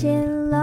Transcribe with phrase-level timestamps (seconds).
[0.00, 0.08] 起
[0.48, 0.58] 来，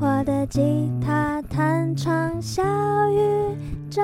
[0.00, 2.64] 我的吉他弹唱小
[3.12, 3.56] 宇
[3.88, 4.02] 宙。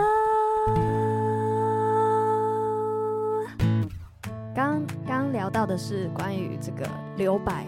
[4.54, 7.66] 刚刚聊到的是关于这个留白，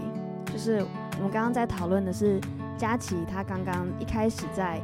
[0.52, 0.86] 就是
[1.16, 2.40] 我们刚刚在讨论的是
[2.78, 4.80] 佳琪，他刚刚一开始在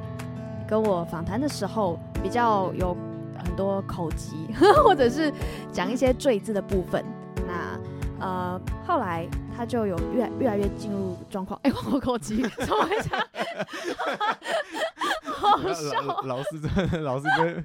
[0.67, 2.97] 跟我访谈的时候，比较有
[3.39, 4.49] 很多口疾，
[4.83, 5.33] 或者是
[5.71, 7.05] 讲一些赘字的部分。
[7.47, 7.79] 那
[8.27, 9.29] 呃，后来
[9.61, 11.61] 他就有越越来越进入状况。
[11.65, 13.11] 哎、欸，我口急，怎么回事？
[15.31, 16.23] 好笑。
[16.23, 17.63] 老师真的，老师被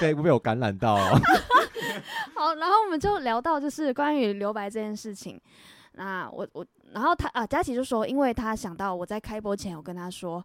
[0.00, 1.12] 被被我感染到了。
[2.34, 5.40] 好，然后我们就聊到就是关于留白这件事情。
[5.92, 10.44] 那我我，然后他啊，佳琪就说，因为他想到我在开播前，我跟他说，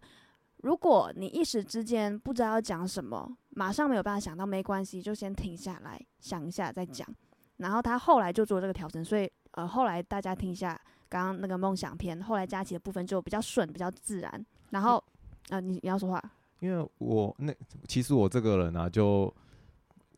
[0.58, 7.04] 如果你一时之间不知道要讲什么，马上没有办法想到，没关系，就先停下来想一下再讲。
[7.56, 14.46] 然后他后来就做这个调整，所以呃，后来大家听一下刚刚那个梦想篇，后来佳琪的部分就比较顺，比较自然。
[14.70, 15.02] 然后
[15.48, 16.22] 啊，你你要说话，
[16.60, 17.52] 因为我那
[17.88, 19.32] 其实我这个人啊，就。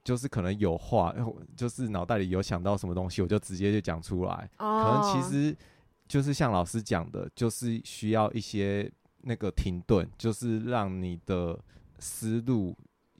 [0.07, 1.13] 就是可能有话，
[1.57, 4.49] 就是脑袋里有想到什么东西，我就直接就讲出来。
[4.59, 4.85] Oh.
[4.85, 5.57] 可能其实
[6.07, 8.89] 就是像老师讲的，就是需要一些
[9.23, 11.59] 那个停顿，就是让你的
[11.99, 12.73] 思路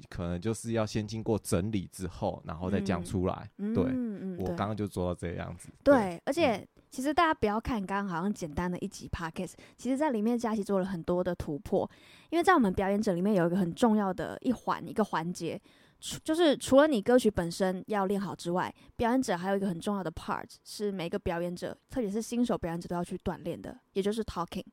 [0.09, 3.51] 可能就是要先经过整理之后，然后再讲出来。
[3.59, 5.69] 嗯、对，嗯、我刚刚就做到这样子。
[5.83, 11.89] 对，对而且、嗯、其实大家不要看刚刚好像简单的一集 Podcast，其实在里面佳琪做了很多的突破，
[12.31, 15.61] 因为在我们表演者里面有一个很重要的一环，一个环节。
[15.99, 24.67] 除就是除了你歌曲本身要练好之外，表演者还有一个很重要的 part 是每个表演者，特别是新手表演者都要去锻炼的，也就是 talking，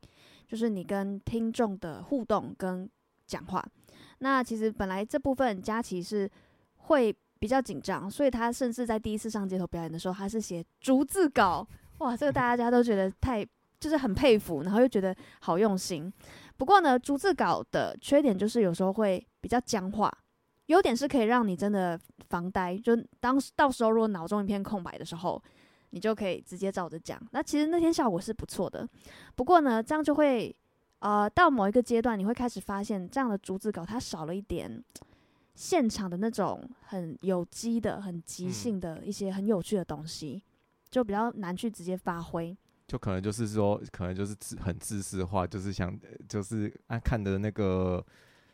[0.45, 2.89] 就是你跟听众的互动跟
[3.33, 3.65] 讲话。
[4.19, 6.29] 那其实本来这部分佳琪是
[6.87, 11.67] 会比较紧张，所以他甚至在第一次上街头表演的时候，他是写逐字稿。
[11.97, 13.45] 哇，这个大家都觉得太
[13.79, 16.11] 就是很佩服，然后又觉得好用心。
[16.57, 20.11] 不过呢，逐字稿的缺点就是有时候会比较僵化。
[20.67, 21.99] 优点是可以让你真的
[22.29, 25.41] 防呆，就当到时候如果脑中一片空白的时候，
[25.89, 27.21] 你就可以直接照着讲。
[27.31, 28.87] 那其实那天效果是不错的，
[29.35, 30.55] 不过呢，这样就会
[31.03, 34.81] 呃到某一个阶段，你会开始发现这样的竹子稿它少了一点
[35.53, 40.41] 现场的那种很有机的、很即兴的一些很有趣的东西，
[40.89, 42.57] 就比较难去直接发挥。
[42.87, 45.93] 就可能就是说，可能就是很自私化，就是想
[46.29, 48.03] 就是按看的那个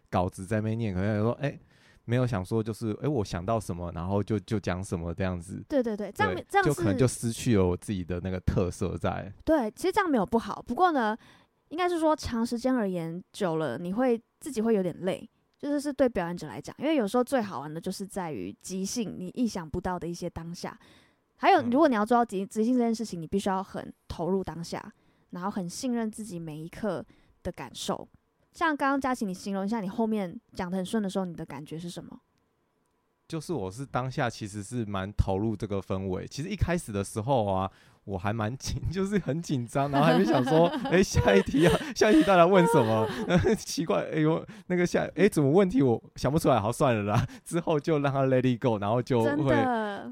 [0.09, 1.49] 稿子在那边念，可能说哎。
[1.49, 1.59] 欸
[2.05, 5.63] 没有想说，就是哎，我想到什么，然后就就讲什么这样子。
[5.69, 9.31] 对对对，这样对这样就可能就失去了我自己的那个特色在。
[9.45, 11.15] 对，其实这样没有不好，不过呢，
[11.69, 20.78] 应该是说长时间而言久了，你会自己会有点累，就是是对表演者来讲，因为有时候最好玩的就是在于即兴，你意想不到的一些当下。
[21.38, 24.94] 还有，如果你要做到即即兴这件事情，你必须要很投入当下，
[25.30, 27.06] 然后很信任自己每一刻
[27.44, 28.07] 的感受。
[28.51, 32.19] 像刚刚佳琪，你形容一下你后面讲的很顺的时候，你的感觉是什么？
[33.28, 36.28] 就是我是当下其实是蛮投入这个氛围。
[36.28, 37.72] 其实一开始的时候啊，
[38.09, 43.07] 我还蛮紧， 就是很紧张，然后还没想说，哎、欸，下一题啊，下一题大家问什么？
[43.57, 46.59] 奇怪，哎、欸、呦，那个下，哎、欸，怎么问题我想不出来？
[46.59, 49.55] 好，算了啦， 之后就让他 let it go，然后就会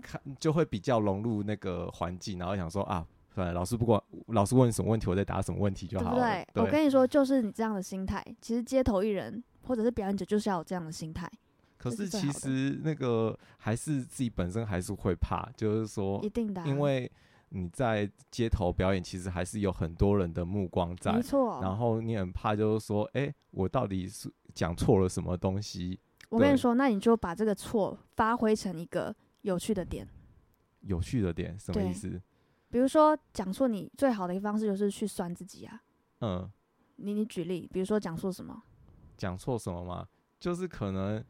[0.02, 3.06] 看，就会比较融入那个环境，然后想说啊。
[3.36, 6.24] 对，老师不管老师问什么问题，我再答什么问题就好了。
[6.24, 11.30] 对，对，对，我跟你说，就是你这样的心态，其实街头艺人或者是表演者就是要有这样的心态。
[11.78, 17.12] 可是其实那个还是自己本身还是会怕，就是说，一定的，因为
[17.50, 21.60] 你在街头表演，其实还是有很多人的目光在，没错。
[21.62, 26.00] 然后你很怕，就是说，哎，我到底是讲错了什么东西？
[26.30, 30.08] 我跟你说，那你就把这个错发挥成一个有趣的点。
[30.82, 32.22] 有趣的点什么意思？
[32.70, 35.82] 比如说讲错，你最好的一个方式就是去酸自己啊。
[36.20, 36.52] 嗯，
[36.98, 38.62] 你你举例，比如说讲错什么？
[39.16, 40.08] 讲错什么吗？
[40.38, 41.24] 就是可能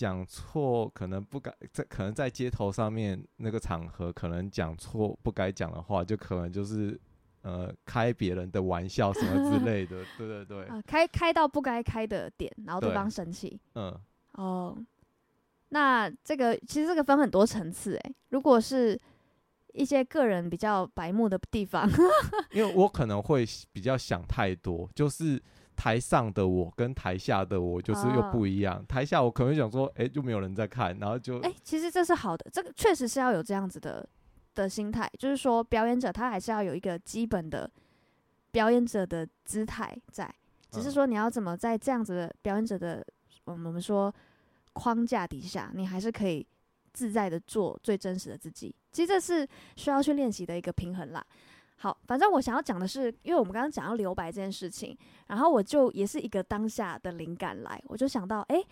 [0.00, 6.98] 讲错，可能不该在，可能在街头上面那个场合，可能讲错不该讲的话，就可能就是
[7.42, 10.02] 呃开别人的玩笑什么之类的。
[10.16, 10.64] 对对对。
[10.64, 13.60] 啊，开开到不该开的点，然后对方生气。
[13.74, 13.94] 嗯。
[14.32, 14.74] 哦，
[15.68, 18.14] 那这个其实这个分很多层次诶。
[18.30, 18.98] 如果是。
[19.72, 21.88] 一些个人比较白目的地方，
[22.50, 25.40] 因为我可能会比较想太多，就是
[25.80, 28.76] 台上的我跟台下的我就是又不一样。
[28.76, 34.06] 哦、台下我可能会想说，哎、欸，就没有人在看，然后就哎、欸，其实这是好的，这个确实是要有这样子的
[34.54, 37.70] 的心态，就是说表演者他还是要有一个基本的
[38.50, 40.30] 表演者的姿态在，
[40.70, 43.02] 只是说你要怎么在这样子的表演者的
[43.44, 44.14] 我们说
[44.74, 46.46] 框架底下，你还是可以。
[46.92, 49.46] 自在的做最真实的自己，其实这是
[49.76, 51.24] 需要去练习的一个平衡啦。
[51.82, 54.94] 好，反正我想要讲的是，因为我们刚刚讲到留白这件事情，
[55.28, 58.62] 然后我就也是一个当下的灵感来，我就想到，哎，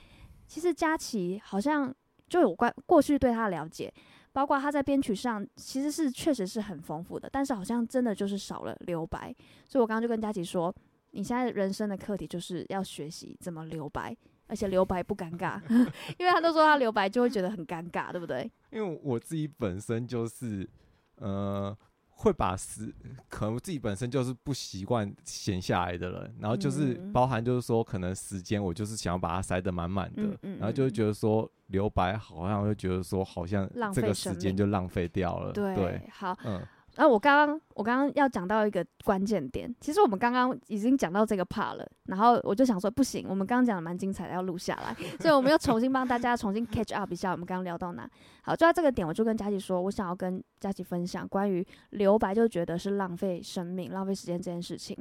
[0.46, 1.93] 其实佳琪好像
[2.28, 3.90] 就有关过去对他的了解，
[4.31, 9.34] 包括他在编曲上其实是确实是很丰富的，但是好像真的就是少了留白，
[9.66, 10.70] 所以我刚刚就跟佳琪说，
[11.12, 14.14] 你现在人生的课题就是要学习怎么留白，
[14.49, 15.58] 而且留白不尴尬，
[16.20, 18.50] 因为他都说他留白就会觉得很尴尬，对不对？
[18.70, 20.69] 因为我自己本身就是，
[21.16, 21.75] 呃。
[22.20, 22.93] 会把时，
[23.29, 36.61] 可能自己本身就是不习惯闲下来的人，然后就是包含就是说，可能时间我就是想要把它塞得满满的，嗯嗯嗯、然后就会觉得说留白好像会觉得说好像这个时间就浪费掉了，对，对，好，嗯。
[36.98, 48.10] 然后我刚刚我刚刚要讲到一个关键点，其实我们刚刚已经讲到这个 part 了，然后我就想说不行，我们刚刚讲的蛮精彩的，要录下来，所以我们又重新帮大家重新 catch up 一下，我们刚刚聊到哪？
[48.42, 54.98] 好，就在这个点，我就跟佳琪说，我想要跟佳琪分享关于留白就觉得是浪费生命、浪费时间这件事情，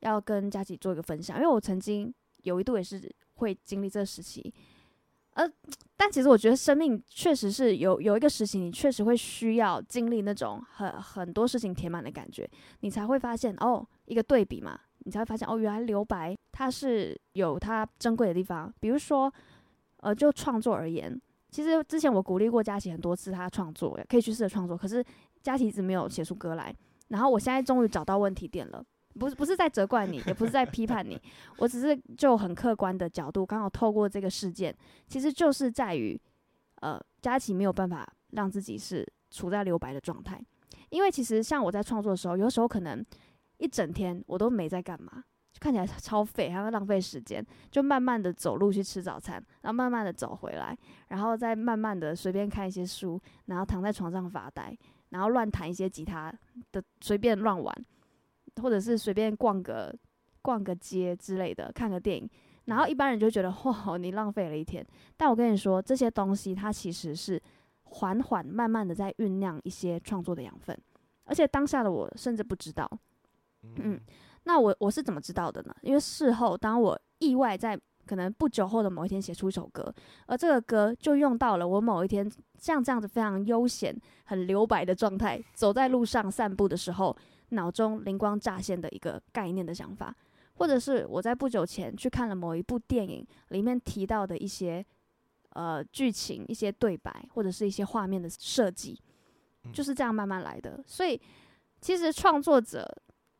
[0.00, 3.00] 要跟佳琪做一个分享，因为我曾经有一度也是
[3.36, 4.52] 会经历这个时期。
[5.34, 5.48] 呃，
[5.96, 12.48] 但其实我觉得生命确实是有有一个时期，你确实会需要经历那种很很多事情填满的感觉，
[12.80, 18.72] 你才会发现哦，一个对比嘛，你才会发现哦，原来留白它是有它珍贵的地方。
[18.78, 19.32] 比如说，
[19.98, 21.20] 呃，就创作而言，
[21.50, 25.04] 其实之前我鼓励过佳琪很多次，他创作可以去试着创作，可是
[25.42, 26.74] 佳琪一直没有写出歌来。
[27.08, 28.84] 然后我现在终于找到问题点了。
[29.18, 31.20] 不不是在责怪你，也不是在批判你，
[31.58, 34.74] 我只是就很客观的角度，刚好透过这个事件，
[35.06, 36.20] 其实就是在于，
[36.80, 40.44] 呃，佳琪没有办法让自己是处在留白的状态，
[40.90, 43.04] 因为其实像我在创作的时候，有时候可能
[43.58, 45.22] 一整天我都没在干嘛，
[45.60, 50.76] 看起来超废，还要浪费时间，就慢慢的走路去吃早餐，然后慢慢的走回来，
[51.08, 54.76] 然后再慢慢的随便看一些书，然后躺在床上发呆，
[55.10, 56.34] 然后乱弹一些吉他
[56.72, 57.72] 的，随便乱玩。
[58.62, 59.94] 或者是随便逛个
[60.42, 62.28] 逛个街之类的，看个电影，
[62.66, 64.86] 然后一般人就觉得 哇，你浪费了一天。
[65.16, 67.40] 但我跟你说，这些东西它其实是
[67.84, 70.76] 缓缓慢慢的在酝酿一些创作的养分，
[71.24, 72.88] 而且当下的我甚至不知道。
[73.62, 74.00] 嗯，
[74.44, 75.74] 那我我是怎么知道的呢？
[75.82, 79.92] 因为事后当我意外在可能不久后的某一天写出一首歌，
[80.26, 87.16] 而这个歌就用到了我某一天像这样子非常悠闲、很留白的状态，走在路上散步的时候。
[87.54, 90.14] 脑中灵光乍现的一个概念的想法，
[90.54, 94.84] 或者是我在不久前去看了某一部电影里面提到的一些
[95.50, 99.00] 呃剧情、一些对白，或者是一些画面的设计，
[99.72, 100.82] 就是这样慢慢来的。
[100.86, 101.20] 所以，
[101.80, 102.86] 其实创作者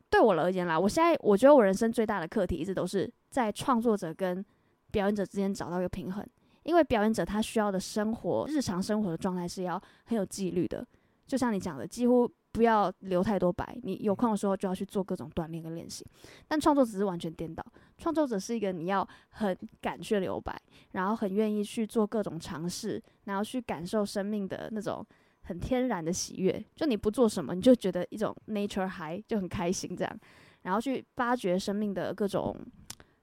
[0.09, 4.43] 对我而言啦，我现在我觉得我人生最大的课题一直都是在创作者跟
[4.91, 6.25] 表演者之间找到一个平衡，
[6.63, 10.85] 因为表演者他需要的生活、日常生活的状态是要很有纪律的，
[11.27, 12.29] 就像你讲的，几乎。
[12.55, 16.05] 不要留太多白，你有空的时候就要去做各种锻炼跟练习。
[16.47, 17.61] 但创作只是完全颠倒，
[17.97, 20.57] 创作者是一个你要很敢去留白，
[20.93, 25.05] 然后很愿意去做各种尝试，然后去感受生命的那种
[25.43, 26.63] 很天然的喜悦。
[26.77, 30.19] 就你不做什么，你就觉得一种 nature high 就很开心这样，
[30.61, 32.55] 然后去发掘生命的各种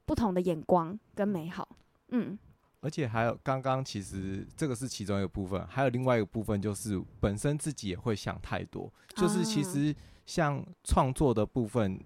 [0.04, 1.66] 不同的眼光跟美好。
[2.10, 2.38] 嗯。
[2.82, 8.92] 而且还有，刚刚其实这个是其中一个部分，还有另外一个部分就是本身自己也会想太多。
[9.14, 9.94] 就是其实
[10.26, 11.96] 像创作的部分，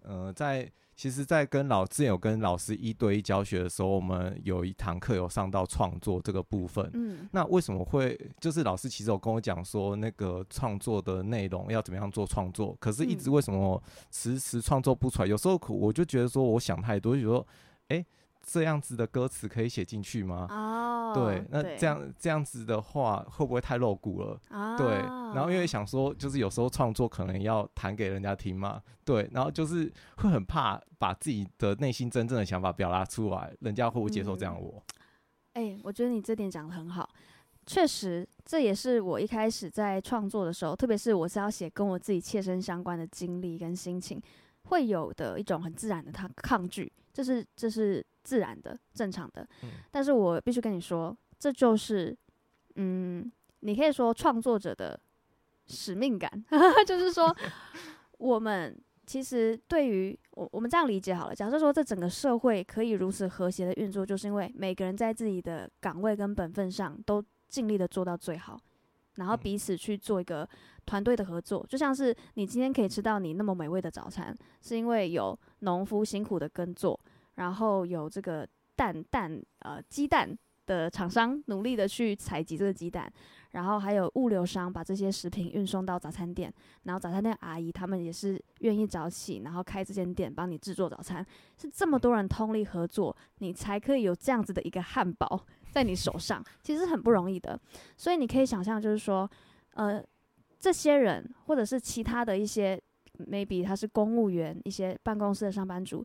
[0.00, 6.90] 呃，在其实，在跟老之前有跟老师一对一教学的时候，我们有一堂课有上到创作这个部分。
[6.94, 15.28] 嗯，那为什么会就是老师其实有跟我讲说，那个创作的内容要怎么样做创作，可是一直为什么迟迟创作不出来？
[15.28, 17.46] 有时候我就觉得说，我想太多，就说，
[17.88, 18.02] 哎。
[18.48, 20.46] 这样子的歌词可以写进去吗？
[20.48, 24.40] 哦，对，那这样这样子的话，会不会太露骨了？
[24.50, 24.86] 哦，对，
[25.34, 34.80] 然后因为想说，就是有时候创作可能要弹给人家听嘛，对，然后就是会很怕把自己的内心真正的想法表达出来，人家会不会接受这样我？
[35.54, 37.08] 哎、嗯欸，我觉得你这点讲的很好，
[37.66, 44.22] 确实，这也是我一开始在创作的时候，特别是我是要写跟我自己切身相关的经历跟心情，
[44.66, 48.04] 会有的一种很自然的他抗拒，这是这是。
[48.26, 49.48] 自然的、正常的，
[49.88, 52.12] 但是我必须跟你说，这就是，
[52.74, 53.30] 嗯，
[53.60, 54.98] 你可以说创作者的
[55.68, 56.28] 使命感，
[56.84, 57.32] 就是说，
[58.18, 61.34] 我们其实对于我，我们这样理解好了。
[61.36, 68.60] 假设说，这整个社会可以如此和谐的运作，就是因为每个人在自己的岗位跟本分上都尽力的做到最好，
[69.16, 70.48] 然后彼此去做一个
[70.86, 71.66] 团队的合作。
[71.68, 76.98] 就像是你今天可以吃到你那么美味的早餐，是因为有农夫辛苦的耕作。
[77.34, 83.12] 然后有这个蛋蛋呃鸡蛋的厂商努力的去采集这个鸡蛋，
[83.50, 86.50] 然后还有物流商把这些食品运送到早餐店，
[86.84, 91.24] 然后早餐店阿姨他们也是愿意早起，然后开这间店帮你制作早餐，
[91.60, 95.44] 是这么多人通力合作，你才可以有这样子的一个汉堡
[95.76, 97.60] 在你手上，其实很不容易的。
[97.98, 99.30] 所以你可以想象，就是说，
[99.74, 100.02] 呃，
[100.58, 102.80] 这些人或者是其他的一些
[103.18, 106.02] ，maybe 他是公务员，一些办公室的上班族，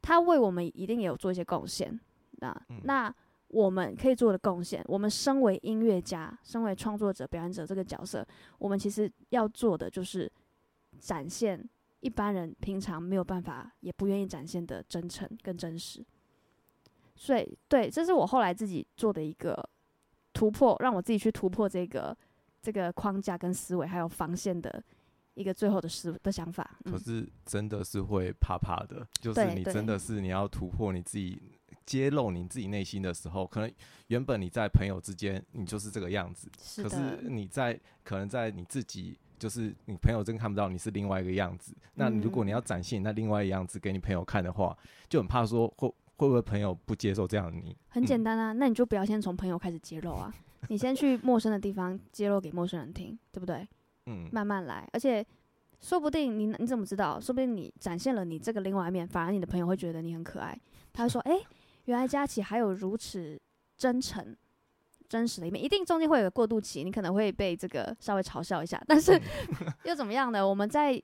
[0.00, 2.00] 他为我们一定也有做一些贡献。
[2.38, 3.14] 那那。
[3.48, 8.26] 我们可以做的贡献，我们身为音乐家，身为创作者、表演者这个角色，
[8.56, 10.32] 我们其实要做的就是
[10.98, 11.62] 展现
[12.00, 16.02] 一般人平常没有办法，也不愿意展现的真诚跟真实。
[17.22, 19.56] 所以，对，这是我后来自己做的一个
[20.32, 22.16] 突破，让我自己去突破这个
[22.60, 24.82] 这个框架跟思维，还有防线的
[25.34, 26.78] 一个最后的思的想法。
[26.84, 31.40] 可是真的是会怕怕的，嗯、就是你真的是你要突破你自己。
[31.84, 33.70] 揭露你自己内心的时候，可能
[34.06, 36.48] 原本你在朋友之间，你就是这个样子。
[36.62, 36.80] 是。
[36.80, 41.72] 可是你在可能在你自己，就是你朋友真看不到你是另外一个样子。
[41.72, 41.80] 嗯。
[41.94, 47.76] 那如果你要展现那另外一个样子给你朋友看的话，就很怕说会会不会朋友不接受这样的你。
[47.88, 48.58] 很简单啊，嗯。
[48.58, 50.32] 那你就不要先从朋友开始揭露啊，
[50.68, 53.66] 你先去陌生的地方揭露给陌生人听，对不对？
[54.06, 54.28] 嗯。
[54.32, 55.24] 慢慢来，而且
[55.80, 57.20] 说不定你你怎么知道？
[57.20, 60.58] 说不定你展现了你这个另外一面，反而你的朋友会觉得你很可爱，
[60.92, 61.38] 他会说：“哎。
[61.86, 63.36] ”原来佳琪还有如此
[63.76, 64.36] 真诚、
[65.08, 69.20] 真实的一面，一定中间会有个过渡期，你可能会被这个稍微嘲笑一下，但是
[69.84, 70.46] 又怎么样呢？
[70.48, 71.02] 我们在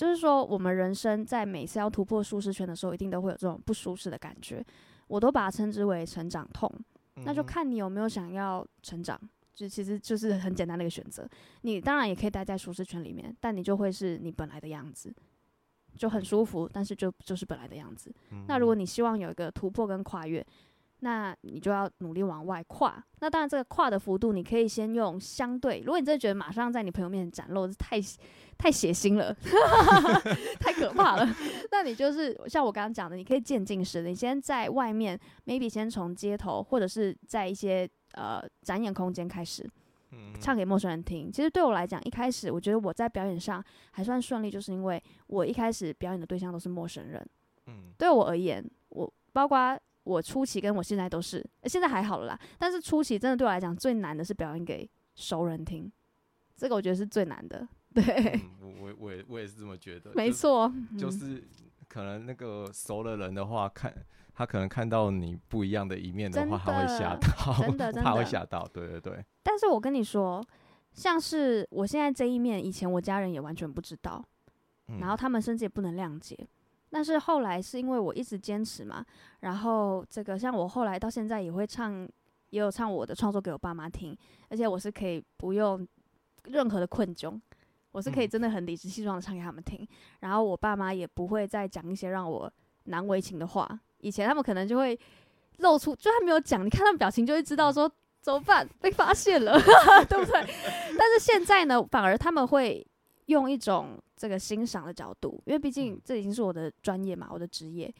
[0.00, 4.64] 就是说，我们人生在每次要突破舒适圈的时候，一定都会有这种不舒适的感觉，
[5.08, 6.72] 我都把它称之为成长痛。
[7.16, 9.20] 那就看你有没有想要成长，
[9.54, 11.28] 就其实就是很简单的一个选择。
[11.60, 15.14] 你当然也可以待在舒适圈里面，但你就会是你本来的样子。
[15.98, 18.10] 就很舒服，但是就就是本来的样子。
[18.30, 18.46] 嗯。
[18.48, 20.42] 那如果你希望有一个突破跟跨越，
[21.00, 23.02] 那你就要努力往外跨。
[23.20, 25.80] 那当然，这个跨的幅度，你可以先用相对。
[25.80, 28.00] 如果你真的觉得马上在你朋友面前展露，太
[28.56, 29.34] 太血腥了，
[30.60, 31.28] 太可怕了，
[31.70, 39.68] 那你就是像我刚刚讲的，你可以渐进式的，你先在外面，maybe 先从街头或者是在一些呃展演空间开始。
[40.40, 47.24] 唱给陌生人听，其实对我来讲，一开始我觉得我在表演上还算顺利，就是因为我一开始表演的对象都是陌生人。
[47.68, 52.40] 嗯，对我而言，我包括我初期跟我现在都是，现在还好了啦。
[52.58, 55.90] 但是初期真的对我来讲最难的是表演给熟人听，
[56.56, 57.66] 这个我觉得是最难的。
[57.94, 58.02] 对，
[58.62, 60.12] 嗯、我我也我也是这么觉得。
[60.16, 61.44] 没错，就是、就是、
[61.88, 63.94] 可能那个熟的人的话看。
[64.32, 69.22] 他可能看到你不一样的一面的话，他会吓到，真的， 真的他会吓到，对对对。
[69.42, 70.42] 但是我跟你说，
[70.94, 74.24] 像是我现在这一面，以前我家人也完全不知道，
[74.88, 76.38] 嗯、然后他们甚至也不能谅解。
[76.90, 79.04] 但是后来是因为我一直坚持嘛，
[79.40, 82.08] 然后这个像我后来到现在也会唱，
[82.50, 84.16] 也有唱我的创作给我爸妈听，
[84.48, 85.86] 而且我是可以不用
[86.44, 87.40] 任何的困窘，
[87.92, 89.88] 我是可以真的很理直气壮的唱给他们听，嗯、
[90.20, 92.52] 然后我爸妈也不会再讲一些让我
[92.84, 93.80] 难为情的话。
[93.98, 94.98] 以前他们可能就会
[95.58, 99.52] 露出，就还没有讲，你看他们表情就会知道说怎么办， 被发现了，
[100.08, 100.40] 对不对？
[100.98, 102.84] 但是现在呢，反而他们会
[103.30, 107.92] 用一种这个欣赏的角度，因为毕竟这已经是我的专业嘛，我的职业，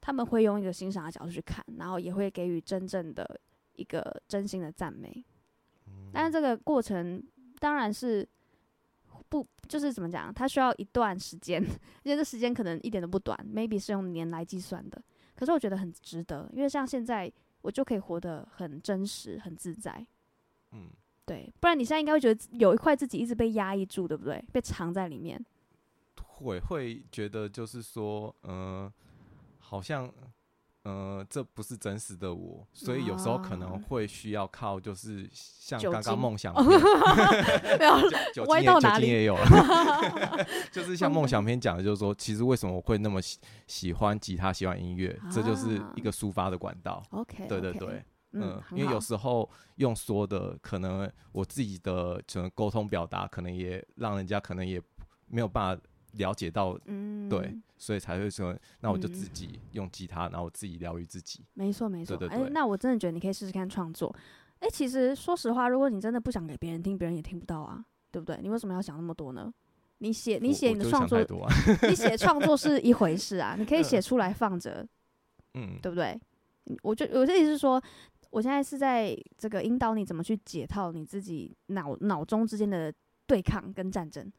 [0.00, 3.40] 他们会用一个欣赏的角度去看，然后也会给予真正的
[3.74, 5.24] 一个真心的赞美。
[6.12, 7.22] 但是这个过程
[7.58, 8.26] 当然是
[9.28, 11.62] 不，就是怎么讲，它需要一段时间，
[12.02, 15.00] 因为这时间可能一点都不短，maybe 是用年来计算的。
[15.36, 17.30] 可是我觉得很值得，因为像现在
[17.60, 20.04] 我就可以活得很真实、很自在。
[20.72, 20.90] 嗯，
[21.28, 24.42] 对，不然你现在应该会觉得有一块自己一直被压抑住，对不对？
[24.52, 25.44] 被藏在里面。
[26.24, 28.92] 会会觉得就是说，嗯、呃，
[29.58, 30.10] 好像。
[30.84, 36.64] 呃，这不是真实的我，所以有时候可能会需要靠，就是像刚刚梦想 片，
[38.32, 39.44] 酒精也酒精也有了
[40.72, 47.02] 就是像梦想片讲的，就是说，其实为什么我会那么喜喜欢吉他，喜欢音乐，这就是一个抒发的管道。
[47.10, 54.80] OK，对对对，嗯，因为有时候用说的，可能我自己的可能沟通表达，可能也让人家可能也
[55.26, 55.82] 没有办法。
[56.12, 61.44] 了解到，嗯，对，所以才会说，那我就自己用吉他，嗯、然后我自己疗愈自己。
[61.52, 62.16] 没错，没错。
[62.28, 64.12] 哎、欸，那我真的觉得你可以试试看创作。
[64.60, 68.38] 哎、欸，其实说实话，如果你真的不想给别人听，别人也听不到啊，对不对？
[68.42, 69.52] 你为什么要想那么多呢？
[69.98, 71.52] 你写，你写你的创作，啊、
[71.86, 74.84] 你写创作是一回事啊，你可以写出来放着，
[75.54, 76.18] 嗯，对不对？
[76.82, 77.80] 我就我的意思是说，
[78.30, 82.92] 我现在是在这个引导你怎么去解套你自己脑脑中之间的
[83.26, 84.30] 对抗跟战争。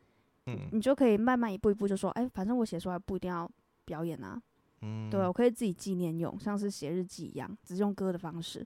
[0.46, 3.48] 嗯、你就可以慢慢一步一步就说，哎、欸，反正我写出来不一定要
[3.86, 4.42] 表演啊，
[4.82, 8.66] 嗯，对，我可以自己纪念用，像是写日记一样，只是用歌的方式。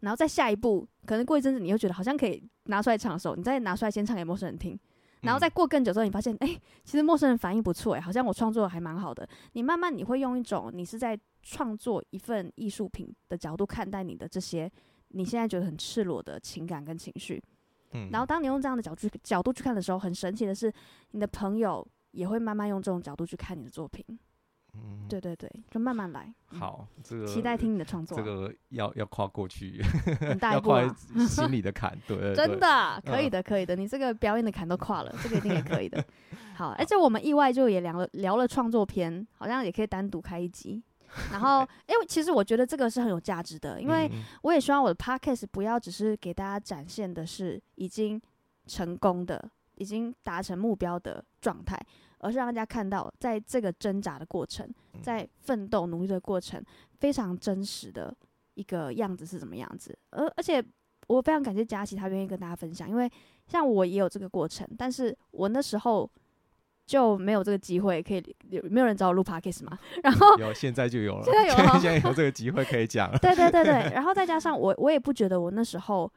[0.00, 4.78] 然后再下一步，可能过一阵子你又觉得好像可以拿出来唱的时候，你再拿出来先唱给陌生人听，
[5.26, 9.28] 然后再过更久之后，你发现哎、欸，其实陌生人反应不错哎，好像我创作的还蛮好的。
[9.52, 14.70] 你慢慢你会用一种你是在创作一份艺术品的角度看待你的这些
[15.08, 17.42] 你现在觉得很赤裸的情感跟情绪。
[17.92, 20.72] 嗯，然后当你用这样的角度角度去看的时候，很神奇的是，
[21.10, 24.04] 你的朋友也会慢慢用这种角度去看你的作品。
[24.76, 26.32] 嗯，对对对，就慢慢来。
[26.46, 28.16] 好，这个期待听你的创作。
[28.16, 29.82] 这个要要跨过去，
[30.20, 31.98] 很大一步啊， 要跨心里的坎。
[32.06, 33.74] 对，真的可以的，可以的。
[33.74, 36.04] 你这个表演的坎都跨了，这个一定也可以的。
[36.56, 40.82] 好，而且我们意外就也聊了聊了创作篇，好像也可以单独开一集。
[41.30, 44.10] 然后，因为其实我觉得这个是很有价值的，因为
[44.42, 48.20] 我也希望我的 podcast 不要只是给大家展现的是已经
[48.66, 51.80] 成功的、已经达成目标的状态，
[52.18, 54.68] 而是让大家看到在这个挣扎的过程、
[55.00, 56.62] 在奋斗努力的过程，
[56.98, 58.14] 非常真实的
[58.54, 59.96] 一个样子是什么样子。
[60.10, 60.62] 而而且
[61.06, 63.10] 我非常感谢佳琪，他愿意跟大家分享，因为
[63.46, 66.10] 像我也有这个过程，但是我那时候。
[66.86, 69.76] 就没有这个机会可以有没有人找我录 podcast 吗？
[70.04, 73.10] 然后有，现在就有了，现在有，现在有这个机会可以讲。
[73.18, 76.08] 对对对对， 然后再加上我，我也不觉得我那时候，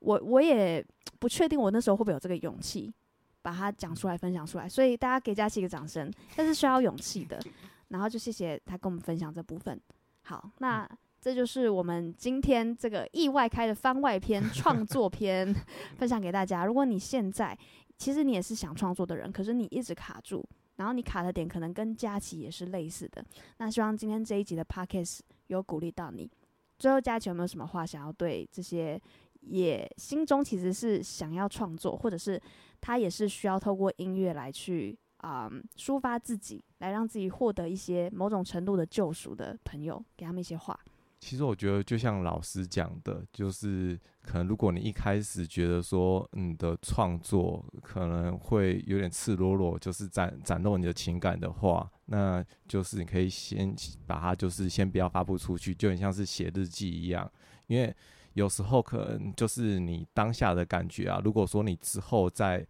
[0.00, 0.84] 我我也
[1.18, 2.92] 不确定我那时候会不会有这个勇气
[3.42, 4.68] 把它讲出来分享出来。
[4.68, 7.40] 所以大家给佳琪一个掌声，这是需要勇气的。
[7.88, 9.80] 然后就谢谢他跟我们分享这部分。
[10.22, 10.88] 好，那
[11.20, 15.54] 这就是我们今天这个意外开的番外篇创作篇
[15.98, 16.64] 分享给大家。
[16.64, 17.58] 如果你现在
[17.98, 20.42] 其实你也是想创作的人，可是你一直卡住，
[20.76, 23.24] 然后你卡的点可能跟佳琪也是类似的。
[23.58, 25.18] 那希望今天这一集的 podcast
[25.48, 26.30] 有鼓励到你。
[26.78, 28.98] 最后，佳琪有没有什么话想要对这些
[29.40, 32.40] 也心中其实是想要创作，或者是
[32.80, 40.78] 他也是需要透过音乐来去啊、嗯、抒发自己，来让自己获得一些某种程度的救赎的朋友，给他们一些话。
[41.18, 57.30] 其实我觉得，就像老师讲的，就是可能如果你一开始觉得说你的创作可能会有点赤裸裸，就是展展露你的情感的话，那就是你可以先把它，就是先不要发布出去，就很像是写日记一样，
[57.66, 57.94] 因为
[58.34, 62.66] 有时候可能就是你当下的感觉啊，如果说你之后在。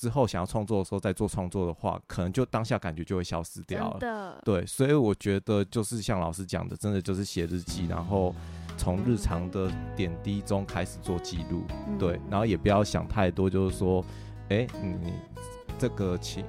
[0.00, 4.40] 之后想要创作的时候再做创作的话，可能就当下感觉就会消失掉了。
[4.44, 8.32] 对，所以我觉得就是像老师讲的，真的就是写日记，然后
[8.76, 11.64] 从日常的点滴中开始做记录。
[11.98, 14.04] 对，然后也不要想太多，就是说，
[14.50, 15.14] 哎，你
[15.80, 16.44] 这个情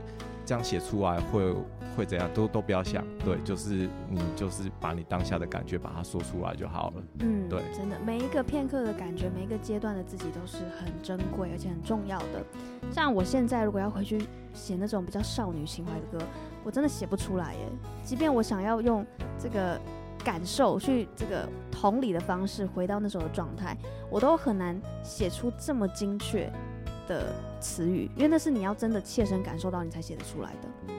[0.45, 1.51] 这样写出来会。
[1.99, 7.03] 会怎样都都不要想，对，就是你就是把你当下的感觉把它说出来就好了。
[7.19, 12.41] 嗯，对，真的每一个片刻的感觉，每一个阶段的自己都是很珍贵而且很重要的。
[12.89, 16.25] 像我现在如果要回去写那种比较少女情怀的歌，
[16.63, 17.59] 我真的写不出来耶。
[18.01, 19.05] 即便我想要用
[19.37, 19.77] 这个
[20.23, 23.77] 感受去这个同理的方式回到那时候的状态，
[24.09, 26.49] 我都很难写出这么精确
[27.09, 30.93] 的词语，因为那是你要真的切身感受到你才写得出来的。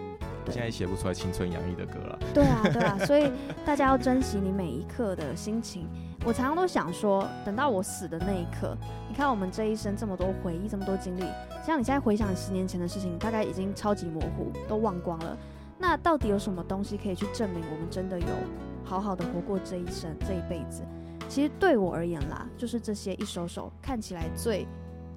[0.51, 2.19] 现在写不出来青春洋溢的歌了。
[2.35, 3.31] 对啊，对啊， 所以
[3.65, 5.87] 大家要珍惜你每一刻的心情。
[6.25, 8.77] 我常常都想说，等到我死的那一刻，
[9.09, 11.23] 你看我们这一生这么多回忆，这么多经历，
[11.65, 15.37] 像你现在回想十年前的事情，大概已经超级模糊，都忘光了。
[15.79, 18.27] 那到底有什么东西可以去证明我们真的有
[18.85, 20.83] 好好的活过这一生、这一辈子？
[21.29, 24.67] 其实对我而言啦，就是这些一首首看起来最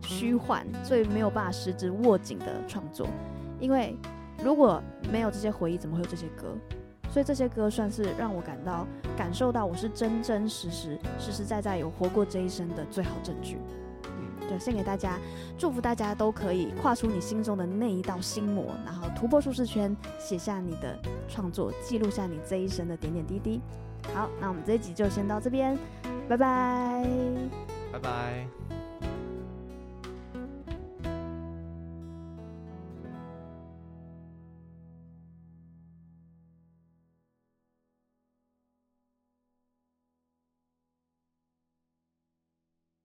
[0.03, 3.07] 虚幻、最没有办法实质握紧的创作，
[3.59, 3.97] 因为。
[4.43, 6.53] 如果没有这些回忆，怎么会有这些歌？
[7.09, 8.85] 所以这些歌算是让我感到
[9.15, 13.57] 感受到我是真真实实、实实在在有活过这一生的最好证据。
[14.05, 15.17] 嗯，就献给大家，
[15.57, 23.61] 祝福大家都可以跨出你心中的那一道心魔，然后突破舒适圈，写下你的创作，记录下你这一生的点点滴滴。
[24.13, 25.77] 好，那我们这一集就先到这边，
[26.27, 27.07] 拜拜，
[27.93, 28.72] 拜拜。